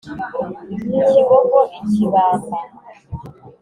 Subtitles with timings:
[1.11, 2.57] kibogo i kibamba,